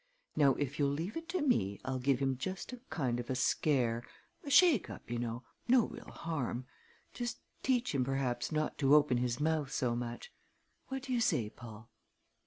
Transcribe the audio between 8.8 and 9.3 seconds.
open